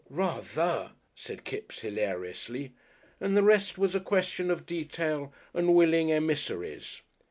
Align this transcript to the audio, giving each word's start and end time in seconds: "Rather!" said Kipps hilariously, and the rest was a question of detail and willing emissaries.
"Rather!" 0.09 0.93
said 1.13 1.43
Kipps 1.43 1.81
hilariously, 1.81 2.73
and 3.19 3.37
the 3.37 3.43
rest 3.43 3.77
was 3.77 3.93
a 3.93 3.99
question 3.99 4.49
of 4.49 4.65
detail 4.65 5.31
and 5.53 5.75
willing 5.75 6.11
emissaries. 6.11 7.03